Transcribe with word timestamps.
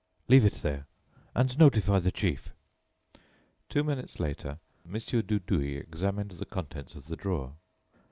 "Leave 0.27 0.43
it 0.45 0.63
there, 0.63 0.87
and 1.35 1.59
notify 1.59 1.99
the 1.99 2.11
chief." 2.11 2.55
Two 3.69 3.83
minutes 3.83 4.19
later 4.19 4.57
Mon. 4.83 4.99
Dudouis 4.99 5.77
examined 5.79 6.31
the 6.31 6.45
contents 6.47 6.95
of 6.95 7.05
the 7.05 7.15
drawer. 7.15 7.53